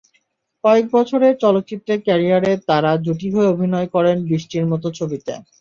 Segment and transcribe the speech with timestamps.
[0.63, 5.33] কয়েক বছরের চলচ্চিত্রে ক্যারিয়ারে তাঁরা জুটি হয়ে অভিনয় করেন বিশটির মতো ছবিতে।